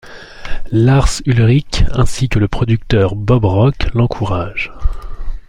[0.71, 4.71] Lars Ulrich ainsi que le producteur Bob Rock l'encouragent.